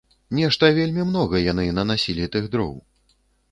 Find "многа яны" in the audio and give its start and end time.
1.09-1.67